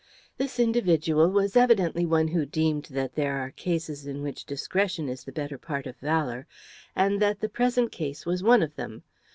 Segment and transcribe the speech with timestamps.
[0.37, 5.23] This individual was evidently one who deemed that there are cases in which discretion is
[5.25, 6.47] the better part of valour,
[6.95, 9.03] and that the present case was one of them.